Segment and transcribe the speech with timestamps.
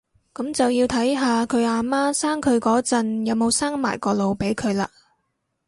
[0.33, 4.87] 噉就要睇下佢阿媽生佢嗰陣有冇生埋個腦俾佢喇